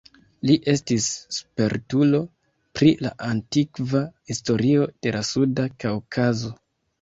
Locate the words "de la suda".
5.07-5.69